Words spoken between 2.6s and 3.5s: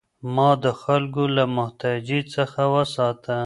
وساته.